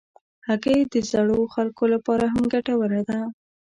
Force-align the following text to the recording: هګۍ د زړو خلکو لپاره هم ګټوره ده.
هګۍ 0.47 0.79
د 0.93 0.95
زړو 1.11 1.39
خلکو 1.53 1.83
لپاره 1.93 2.25
هم 2.33 2.43
ګټوره 2.53 3.01
ده. 3.09 3.19